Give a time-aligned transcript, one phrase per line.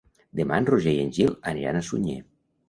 [0.37, 2.17] Demà en Roger i en Gil aniran a Sunyer.